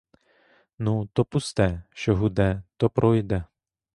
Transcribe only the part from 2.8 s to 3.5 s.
пройде.